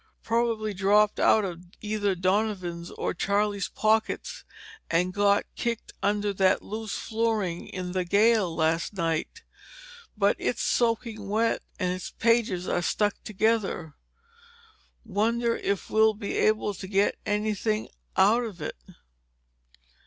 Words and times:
Probably 0.23 0.73
dropped 0.73 1.19
out 1.19 1.45
of 1.45 1.61
either 1.79 2.15
Donovan's 2.15 2.89
or 2.89 3.13
Charlie's 3.13 3.69
pockets 3.69 4.43
and 4.89 5.13
got 5.13 5.45
kicked 5.55 5.93
under 6.01 6.33
that 6.33 6.63
loose 6.63 6.97
flooring 6.97 7.67
in 7.67 7.91
the 7.91 8.03
gale 8.03 8.51
last 8.55 8.93
night. 8.93 9.43
But 10.17 10.37
it's 10.39 10.63
soaking 10.63 11.29
wet 11.29 11.61
and 11.77 11.93
its 11.93 12.09
pages 12.09 12.67
are 12.67 12.81
stuck 12.81 13.13
together. 13.23 13.93
Wonder 15.05 15.55
if 15.55 15.91
we'll 15.91 16.15
be 16.15 16.35
able 16.35 16.73
to 16.73 16.87
get 16.87 17.19
anything 17.27 17.87
out 18.17 18.43
of 18.43 18.59
it?" 18.59 18.77